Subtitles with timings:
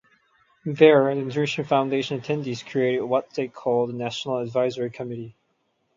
[0.65, 5.35] There, the Nutrition Foundation attendees created what they called the National Advisory Committee.